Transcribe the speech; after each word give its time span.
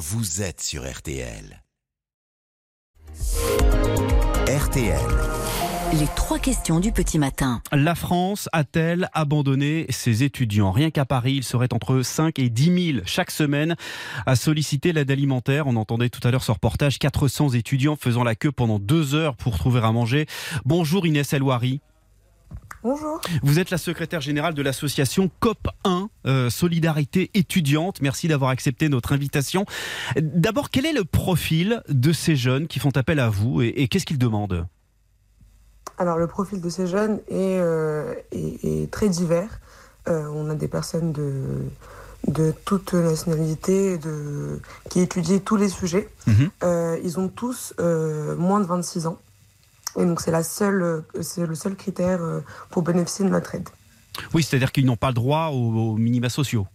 vous 0.00 0.40
êtes 0.40 0.62
sur 0.62 0.90
RTL. 0.90 1.62
RTL. 4.48 4.98
Les 5.92 6.06
trois 6.16 6.38
questions 6.38 6.80
du 6.80 6.90
petit 6.90 7.18
matin. 7.18 7.60
La 7.70 7.94
France 7.94 8.48
a-t-elle 8.54 9.10
abandonné 9.12 9.84
ses 9.90 10.22
étudiants? 10.22 10.70
Rien 10.70 10.90
qu'à 10.90 11.04
Paris, 11.04 11.34
il 11.34 11.44
serait 11.44 11.74
entre 11.74 12.00
5 12.00 12.38
et 12.38 12.48
10 12.48 12.92
000 12.94 13.04
chaque 13.04 13.30
semaine 13.30 13.76
à 14.24 14.36
solliciter 14.36 14.94
l'aide 14.94 15.10
alimentaire. 15.10 15.66
On 15.66 15.76
entendait 15.76 16.08
tout 16.08 16.26
à 16.26 16.30
l'heure 16.30 16.44
ce 16.44 16.52
reportage 16.52 16.98
400 16.98 17.50
étudiants 17.50 17.96
faisant 17.96 18.24
la 18.24 18.34
queue 18.34 18.52
pendant 18.52 18.78
deux 18.78 19.14
heures 19.14 19.36
pour 19.36 19.58
trouver 19.58 19.80
à 19.80 19.92
manger. 19.92 20.24
Bonjour 20.64 21.06
Inès 21.06 21.30
Elouari. 21.34 21.82
Bonjour. 22.82 23.20
Vous 23.42 23.58
êtes 23.58 23.70
la 23.70 23.76
secrétaire 23.76 24.22
générale 24.22 24.54
de 24.54 24.62
l'association 24.62 25.30
COP1, 25.42 26.08
euh, 26.26 26.48
Solidarité 26.48 27.30
étudiante. 27.34 28.00
Merci 28.00 28.26
d'avoir 28.26 28.50
accepté 28.50 28.88
notre 28.88 29.12
invitation. 29.12 29.66
D'abord, 30.16 30.70
quel 30.70 30.86
est 30.86 30.94
le 30.94 31.04
profil 31.04 31.82
de 31.90 32.12
ces 32.12 32.36
jeunes 32.36 32.68
qui 32.68 32.78
font 32.78 32.96
appel 32.96 33.20
à 33.20 33.28
vous 33.28 33.60
et, 33.60 33.68
et 33.68 33.88
qu'est-ce 33.88 34.06
qu'ils 34.06 34.18
demandent? 34.18 34.66
Alors, 35.98 36.16
le 36.16 36.26
profil 36.26 36.62
de 36.62 36.70
ces 36.70 36.86
jeunes 36.86 37.20
est, 37.28 37.58
euh, 37.60 38.14
est, 38.32 38.64
est 38.64 38.90
très 38.90 39.10
divers. 39.10 39.60
Euh, 40.08 40.26
on 40.34 40.48
a 40.48 40.54
des 40.54 40.68
personnes 40.68 41.12
de, 41.12 41.66
de 42.28 42.54
toute 42.64 42.94
nationalité 42.94 43.98
de, 43.98 44.58
qui 44.88 45.00
étudient 45.00 45.38
tous 45.38 45.56
les 45.56 45.68
sujets. 45.68 46.08
Mhm. 46.26 46.50
Ils 47.04 47.20
ont 47.20 47.28
tous 47.28 47.74
moins 47.78 48.60
de 48.60 48.66
26 48.66 49.06
ans. 49.06 49.18
Et 49.98 50.04
donc, 50.04 50.20
c'est 50.20 50.30
la 50.30 50.42
seule, 50.42 50.82
euh, 50.82 51.00
c'est 51.20 51.46
le 51.46 51.54
seul 51.54 51.74
critère 51.76 52.22
euh, 52.22 52.40
pour 52.70 52.82
bénéficier 52.82 53.24
de 53.24 53.30
notre 53.30 53.54
aide. 53.54 53.68
Oui, 54.34 54.42
c'est-à-dire 54.42 54.72
qu'ils 54.72 54.86
n'ont 54.86 54.96
pas 54.96 55.08
le 55.08 55.14
droit 55.14 55.48
aux, 55.48 55.92
aux 55.92 55.96
minima 55.96 56.28
sociaux. 56.28 56.66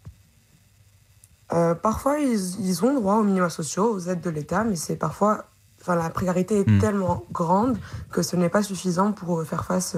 Euh, 1.54 1.76
parfois, 1.76 2.20
ils, 2.20 2.60
ils 2.60 2.84
ont 2.84 2.94
droit 2.96 3.16
aux 3.16 3.24
minima 3.24 3.50
sociaux, 3.50 3.94
aux 3.94 4.00
aides 4.08 4.22
de 4.22 4.30
l'État, 4.30 4.64
mais 4.64 4.76
c'est 4.76 4.96
parfois. 4.96 5.46
Enfin, 5.82 5.96
la 5.96 6.10
précarité 6.10 6.62
est 6.62 6.68
Hmm. 6.70 6.80
tellement 6.80 7.24
grande 7.32 7.78
que 8.12 8.24
ce 8.24 8.36
n'est 8.36 8.50
pas 8.50 8.64
suffisant 8.64 9.12
pour 9.12 9.44
faire 9.46 9.66
face 9.66 9.96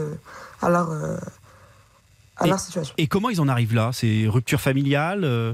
à 0.61 0.69
leur, 0.69 0.91
à 2.35 2.45
leur 2.45 2.59
situation. 2.59 2.93
Et 2.97 3.07
comment 3.07 3.29
ils 3.29 3.39
en 3.39 3.47
arrivent 3.47 3.73
là? 3.73 3.91
C'est 3.93 4.25
rupture 4.27 4.59
familiale 4.59 5.23
euh, 5.23 5.53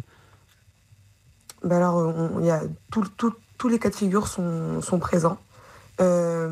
Ben 1.64 1.78
alors, 1.78 1.98
on- 1.98 2.40
il 2.40 2.48
y 2.48 2.52
a 2.52 2.62
tout- 2.92 3.06
tout- 3.16 3.36
tous 3.60 3.68
les 3.70 3.78
cas 3.78 3.90
de 3.92 3.96
figure 3.96 4.28
sont, 4.28 4.82
sont 4.82 4.98
présents. 4.98 5.38
Euh, 6.02 6.50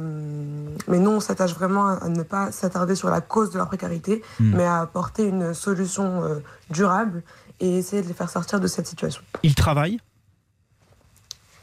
mais 0.88 1.00
nous, 1.00 1.12
on 1.12 1.20
s'attache 1.20 1.54
vraiment 1.54 1.88
à, 1.88 1.94
à 1.94 2.10
ne 2.10 2.24
pas 2.24 2.52
s'attarder 2.52 2.96
sur 2.96 3.10
la 3.10 3.22
cause 3.22 3.52
de 3.52 3.58
la 3.58 3.66
précarité, 3.66 4.22
Hmm. 4.40 4.56
mais 4.56 4.66
à 4.66 4.80
apporter 4.82 5.28
une 5.28 5.54
solution 5.54 6.24
euh, 6.24 6.40
durable 6.70 7.24
et 7.60 7.78
essayer 7.78 8.02
de 8.02 8.08
les 8.08 8.14
faire 8.14 8.30
sortir 8.30 8.60
de 8.60 8.68
cette 8.68 8.88
situation. 8.88 9.22
Ils 9.44 9.56
travaillent? 9.56 10.00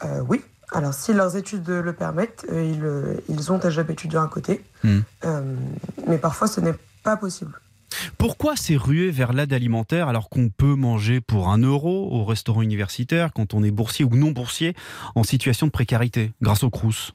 Euh, 0.04 0.20
oui. 0.28 0.42
Alors, 0.72 0.92
si 0.92 1.14
leurs 1.14 1.36
études 1.36 1.68
le 1.68 1.92
permettent, 1.92 2.46
ils, 2.52 2.84
ils 3.28 3.52
ont 3.52 3.64
un 3.64 3.70
job 3.70 3.90
étudiant 3.90 4.22
à 4.22 4.28
côté. 4.28 4.64
Hmm. 4.84 5.00
Euh, 5.24 5.54
mais 6.06 6.18
parfois, 6.18 6.46
ce 6.46 6.60
n'est 6.60 6.74
pas 7.02 7.16
possible. 7.16 7.58
Pourquoi 8.18 8.54
ces 8.54 8.76
ruées 8.76 9.10
vers 9.10 9.32
l'aide 9.32 9.52
alimentaire 9.52 10.08
alors 10.08 10.28
qu'on 10.28 10.50
peut 10.50 10.74
manger 10.74 11.20
pour 11.22 11.48
un 11.48 11.58
euro 11.58 12.08
au 12.12 12.24
restaurant 12.24 12.60
universitaire 12.60 13.32
quand 13.32 13.54
on 13.54 13.62
est 13.64 13.70
boursier 13.70 14.04
ou 14.04 14.14
non 14.14 14.30
boursier 14.32 14.76
en 15.14 15.22
situation 15.22 15.66
de 15.66 15.72
précarité 15.72 16.32
grâce 16.42 16.62
au 16.64 16.70
Crous? 16.70 17.12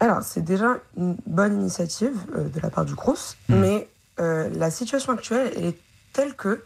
Alors, 0.00 0.22
c'est 0.22 0.42
déjà 0.42 0.76
une 0.96 1.16
bonne 1.26 1.60
initiative 1.60 2.16
euh, 2.36 2.48
de 2.48 2.60
la 2.60 2.70
part 2.70 2.84
du 2.84 2.94
CROUS, 2.94 3.36
Hmm. 3.48 3.56
mais 3.56 3.88
euh, 4.20 4.48
la 4.54 4.70
situation 4.70 5.12
actuelle 5.12 5.52
elle 5.56 5.66
est 5.66 5.78
telle 6.12 6.34
que 6.34 6.62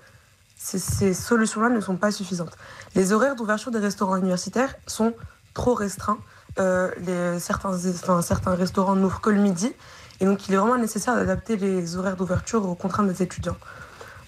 ces, 0.57 0.79
ces 0.79 1.15
solutions-là 1.15 1.69
ne 1.71 1.81
sont 1.81 1.97
pas 1.97 2.11
suffisantes. 2.11 2.57
Les 2.95 3.13
horaires 3.13 3.37
d'ouverture 3.37 3.71
des 3.71 3.79
restaurants 3.79 4.17
universitaires 4.17 4.75
sont 4.87 5.15
trop 5.55 5.75
restreints. 5.75 6.19
Euh, 6.59 6.91
les, 6.99 7.41
certains, 7.41 7.71
enfin, 7.75 8.23
certains 8.23 8.55
restaurants 8.55 8.95
n'ouvrent 8.97 9.21
que 9.21 9.31
le 9.31 9.41
midi, 9.41 9.73
et 10.21 10.27
donc 10.27 10.49
il 10.49 10.55
est 10.55 10.59
vraiment 10.59 10.77
nécessaire 10.77 11.15
d'adapter 11.15 11.57
les 11.57 11.97
horaires 11.97 12.17
d'ouverture 12.17 12.69
aux 12.69 12.75
contraintes 12.75 13.09
des 13.09 13.23
étudiants. 13.23 13.57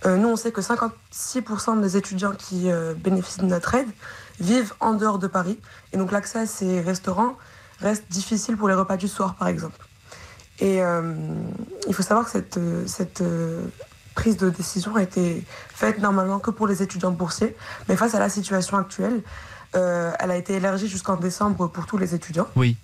Nous, 0.06 0.29
on 0.29 0.37
sait 0.37 0.53
que 0.53 0.61
56% 0.61 1.81
des 1.81 1.97
étudiants 1.97 2.33
qui 2.33 2.69
bénéficient 3.03 3.41
de 3.41 3.47
notre 3.47 3.75
aide 3.75 3.89
vivent 4.39 4.75
en 4.81 4.93
dehors 4.93 5.19
de 5.19 5.27
Paris, 5.27 5.59
et 5.95 5.97
donc 5.97 6.12
l'accès 6.12 6.41
à 6.41 6.47
ces 6.47 6.83
restaurants 6.83 7.37
reste 7.84 8.05
difficile 8.11 8.56
pour 8.56 8.69
les 8.69 8.75
repas 8.75 8.97
du 8.97 9.09
soir, 9.09 9.34
par 9.34 9.49
exemple. 9.49 9.87
Et 10.61 10.83
euh, 10.83 11.15
il 11.89 11.95
faut 11.95 12.03
savoir 12.03 12.27
que 12.27 12.31
cette, 12.31 12.56
euh, 12.59 12.87
cette 12.87 13.21
euh, 13.21 13.67
prise 14.15 14.37
de 14.37 14.50
décision 14.50 14.95
a 14.97 15.03
été 15.03 15.45
faite 15.75 15.99
normalement 15.99 16.39
que 16.39 16.50
pour 16.50 16.67
les 16.67 16.83
étudiants 16.83 17.11
boursiers, 17.11 17.56
mais 17.89 17.97
face 17.97 18.15
à 18.15 18.21
la 18.21 18.28
situation 18.28 18.77
actuelle, 18.78 19.23
euh, 19.75 20.12
elle 20.21 20.31
a 20.31 20.37
été 20.37 20.55
élargie 20.55 20.87
jusqu'en 20.89 21.17
décembre 21.17 21.67
pour 21.69 21.87
tous 21.87 21.99
les 21.99 22.15
étudiants. 22.15 22.47
Oui. 22.55 22.77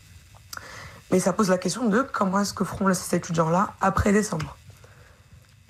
Mais 1.13 1.21
ça 1.21 1.33
pose 1.33 1.49
la 1.51 1.59
question 1.59 1.89
de 1.89 2.03
comment 2.03 2.41
est-ce 2.41 2.55
que 2.55 2.65
feront 2.65 2.93
ces 2.95 3.17
étudiants-là 3.17 3.75
après 3.81 4.13
décembre. 4.13 4.57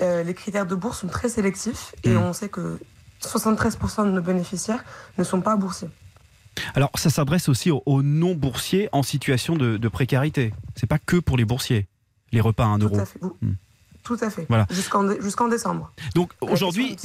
Les 0.01 0.33
critères 0.33 0.65
de 0.65 0.75
bourse 0.75 1.01
sont 1.01 1.09
très 1.09 1.29
sélectifs 1.29 1.95
et 2.05 2.15
Mm. 2.15 2.23
on 2.23 2.33
sait 2.33 2.49
que 2.49 2.79
73% 3.23 4.07
de 4.07 4.11
nos 4.11 4.23
bénéficiaires 4.23 4.83
ne 5.19 5.25
sont 5.25 5.43
pas 5.43 5.57
boursiers. 5.57 5.91
Alors 6.75 6.91
ça 6.97 7.11
s'adresse 7.11 7.49
aussi 7.49 7.71
aux, 7.71 7.83
aux 7.87 8.03
non 8.03 8.35
boursiers 8.35 8.89
en 8.93 9.03
situation 9.03 9.57
de, 9.57 9.77
de 9.77 9.89
précarité. 9.89 10.53
C'est 10.77 10.87
pas 10.87 10.99
que 10.99 11.17
pour 11.17 11.37
les 11.37 11.45
boursiers, 11.45 11.87
les 12.33 12.41
repas 12.41 12.65
à 12.65 12.69
1 12.69 12.79
Tout 12.79 12.87
euro. 12.87 12.99
à 13.01 13.07
fait. 13.07 13.19
Vous- 13.21 13.37
Mm. 13.41 13.53
Tout 14.03 14.17
à 14.23 14.31
fait. 14.31 14.47
Voilà. 14.49 14.67
Jusqu'en 14.71 15.05
dé- 15.05 15.19
jusqu'en 15.21 15.47
décembre. 15.49 15.93
Donc 16.15 16.33
aujourd'hui, 16.41 16.97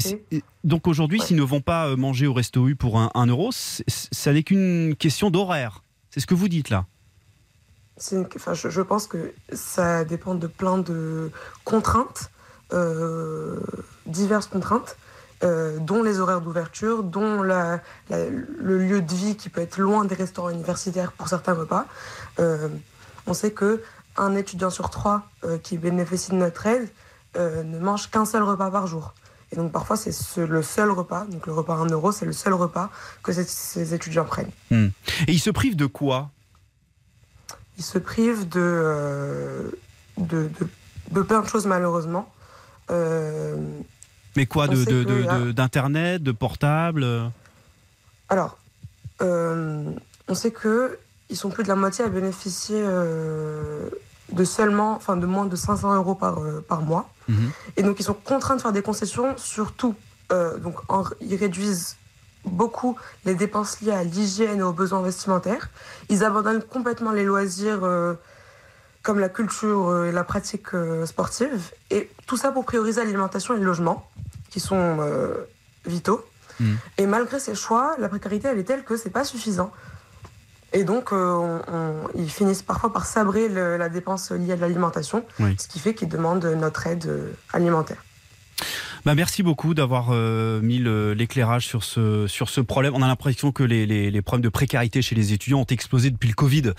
donc 0.63 0.87
aujourd'hui, 0.87 1.19
Ouais. 1.19 1.25
s'ils 1.25 1.35
ne 1.35 1.43
vont 1.43 1.59
pas 1.59 1.87
euh, 1.89 1.97
manger 1.97 2.25
au 2.25 2.33
resto 2.33 2.67
U 2.69 2.75
pour 2.77 2.97
un, 2.99 3.11
un 3.15 3.25
euro, 3.27 3.51
c'est- 3.51 3.83
ça 4.13 4.31
n'est 4.31 4.43
qu'une 4.43 4.95
question 4.95 5.29
d'horaire. 5.29 5.83
C'est 6.09 6.21
ce 6.21 6.25
que 6.25 6.33
vous 6.35 6.47
dites 6.47 6.69
là. 6.69 6.85
Une- 8.11 8.25
enfin, 8.35 8.53
je, 8.53 8.69
je 8.69 8.81
pense 8.81 9.07
que 9.07 9.33
ça 9.51 10.05
dépend 10.05 10.35
de 10.35 10.47
plein 10.47 10.77
de 10.77 11.31
contraintes, 11.65 12.31
euh, 12.73 13.59
diverses 14.05 14.47
contraintes, 14.47 14.95
euh, 15.43 15.77
dont 15.79 16.01
les 16.03 16.19
horaires 16.19 16.41
d'ouverture, 16.41 17.03
dont 17.03 17.41
la- 17.43 17.81
la- 18.09 18.29
le 18.29 18.77
lieu 18.77 19.01
de 19.01 19.13
vie 19.13 19.35
qui 19.35 19.49
peut 19.49 19.61
être 19.61 19.77
loin 19.77 20.05
des 20.05 20.15
restaurants 20.15 20.49
universitaires 20.49 21.11
pour 21.11 21.27
certains 21.27 21.53
repas. 21.53 21.85
Euh, 22.39 22.69
on 23.27 23.33
sait 23.33 23.51
que 23.51 23.81
un 24.17 24.35
étudiant 24.35 24.69
sur 24.69 24.89
trois 24.89 25.23
euh, 25.43 25.57
qui 25.57 25.77
bénéficie 25.77 26.31
de 26.31 26.37
notre 26.37 26.65
aide 26.67 26.87
ne 27.37 27.79
mange 27.79 28.09
qu'un 28.09 28.23
seul 28.23 28.43
repas 28.43 28.71
par 28.71 28.87
jour. 28.87 29.13
Et 29.51 29.57
donc 29.57 29.71
parfois 29.73 29.97
c'est 29.97 30.13
ce- 30.13 30.39
le 30.39 30.63
seul 30.63 30.89
repas, 30.89 31.25
donc 31.25 31.45
le 31.47 31.53
repas 31.53 31.73
à 31.75 31.77
1 31.79 31.87
euro, 31.87 32.13
c'est 32.13 32.25
le 32.25 32.31
seul 32.31 32.53
repas 32.53 32.89
que 33.23 33.33
ces- 33.33 33.43
ces 33.43 33.93
étudiants 33.93 34.23
prennent. 34.23 34.51
Et 35.27 35.33
ils 35.33 35.39
se 35.39 35.49
privent 35.49 35.75
de 35.75 35.85
quoi? 35.85 36.29
Ils 37.77 37.83
se 37.83 37.97
privent 37.97 38.47
de, 38.47 39.77
de, 40.17 40.43
de, 40.59 40.67
de 41.11 41.21
plein 41.21 41.41
de 41.41 41.47
choses 41.49 41.65
malheureusement. 41.67 42.31
Mais 44.35 44.45
quoi 44.45 44.67
de- 44.67 44.83
que 44.83 45.51
d'internet, 45.51 46.21
de, 46.23 46.31
portable 46.31 47.03
euh 47.03 47.27
alors, 48.27 48.57
euh, 49.21 49.83
on 50.27 50.33
sait 50.33 50.49
que 50.51 50.97
ils 51.29 51.37
sont 51.37 51.49
plus 51.51 51.63
de 51.63 51.67
la 51.69 51.75
moitié 51.75 52.03
à 52.03 52.07
bénéficier 52.09 52.81
euh, 52.83 53.87
de 54.31 54.43
seulement, 54.43 54.95
enfin 54.95 55.15
de 55.15 55.27
moins 55.27 55.45
de 55.45 55.55
500 55.55 55.95
euros 55.95 56.15
par, 56.15 56.39
euh, 56.39 56.65
par 56.67 56.81
mois. 56.81 57.07
Mhm. 57.27 57.51
Et 57.77 57.83
donc 57.83 57.99
ils 57.99 58.03
sont 58.03 58.15
contraints 58.15 58.55
de 58.55 58.61
faire 58.61 58.71
des 58.73 58.81
concessions 58.81 59.37
sur 59.37 59.73
tout. 59.73 59.93
Donc 60.31 60.75
en- 60.89 61.03
ils 61.21 61.35
réduisent 61.35 61.97
beaucoup 62.45 62.97
les 63.25 63.35
dépenses 63.35 63.79
liées 63.81 63.91
à 63.91 64.03
l'hygiène 64.03 64.57
et 64.59 64.63
aux 64.63 64.73
besoins 64.73 65.03
vestimentaires. 65.03 65.69
Ils 66.09 66.23
abandonnent 66.23 66.63
complètement 66.63 67.11
les 67.11 67.23
loisirs 67.25 67.81
comme 69.03 69.19
la 69.19 69.29
culture 69.29 70.05
et 70.05 70.11
la 70.11 70.23
pratique 70.23 70.69
sportive. 71.05 71.71
Et 71.91 72.09
tout 72.25 72.37
ça 72.37 72.51
pour 72.51 72.65
prioriser 72.65 73.01
l'alimentation 73.03 73.53
et 73.55 73.59
le 73.59 73.65
logement, 73.65 74.09
qui 74.55 74.61
sont 74.61 74.97
euh, 75.01 75.33
vitaux. 75.85 76.23
Mhm. 76.61 76.77
Et 76.97 77.05
malgré 77.07 77.41
ces 77.41 77.55
choix, 77.55 77.95
la 77.99 78.07
précarité, 78.07 78.47
elle 78.47 78.57
est 78.57 78.63
telle 78.63 78.85
que 78.85 78.95
c'est 78.95 79.09
pas 79.09 79.25
suffisant. 79.25 79.69
Et 80.71 80.85
donc, 80.85 81.11
euh, 81.11 81.33
on- 81.33 81.61
on- 81.77 82.07
ils 82.15 82.29
finissent 82.31 82.61
parfois 82.63 82.93
par 82.93 83.05
sabrer 83.05 83.49
le- 83.49 83.75
la 83.75 83.89
dépense 83.89 84.31
liée 84.31 84.53
à 84.53 84.55
l'alimentation, 84.55 85.25
Oui. 85.41 85.57
ce 85.59 85.67
qui 85.67 85.79
fait 85.79 85.93
qu'ils 85.93 86.07
demandent 86.07 86.45
notre 86.45 86.87
aide 86.87 87.05
euh, 87.07 87.31
alimentaire. 87.51 88.01
Bah, 89.05 89.13
merci 89.13 89.43
beaucoup 89.43 89.75
d'avoir 89.75 90.07
euh, 90.09 90.59
mis 90.61 90.79
l'éclairage 90.79 91.67
sur 91.67 91.83
ce, 91.83 92.25
sur 92.25 92.49
ce 92.49 92.59
problème. 92.59 92.93
On 92.95 93.03
a 93.03 93.07
l'impression 93.07 93.51
que 93.51 93.61
les, 93.63 93.85
les- 93.85 94.09
les 94.09 94.21
problèmes 94.23 94.41
de 94.43 94.49
précarité 94.49 95.01
chez 95.03 95.13
les 95.13 95.31
étudiants 95.31 95.59
ont 95.61 95.65
explosé 95.65 96.09
depuis 96.09 96.27
le 96.29 96.33
Covid. 96.33 96.71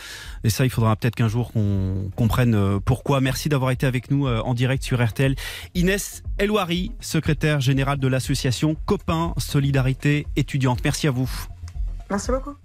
Et 0.42 0.50
ça, 0.50 0.64
il 0.64 0.70
faudra 0.70 0.96
peut-être 0.96 1.14
qu'un 1.14 1.28
jour 1.28 1.52
qu'on 1.52 2.10
comprenne 2.16 2.54
euh, 2.56 2.80
pourquoi. 2.84 3.20
Merci 3.20 3.48
d'avoir 3.48 3.70
été 3.70 3.86
avec 3.86 4.10
nous 4.10 4.26
euh, 4.26 4.40
en 4.40 4.54
direct 4.54 4.82
sur 4.82 5.00
RTL. 5.04 5.36
Inès 5.76 6.24
Elouari, 6.40 6.90
secrétaire 7.00 7.60
générale 7.60 7.98
de 7.98 8.08
l'association 8.08 8.76
Copain 8.86 9.32
Solidarité 9.38 10.26
étudiante. 10.34 10.80
Merci 10.82 11.06
à 11.06 11.12
vous. 11.12 11.30
Merci 12.10 12.32
beaucoup. 12.32 12.56